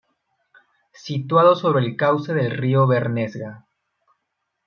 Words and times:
Situado 0.95 1.53
sobre 1.55 1.85
el 1.85 1.95
cauce 1.95 2.33
del 2.33 2.49
río 2.57 2.87
Bernesga. 2.87 3.67